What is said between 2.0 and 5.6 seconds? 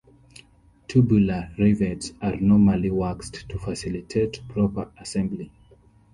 are normally waxed to facilitate proper assembly.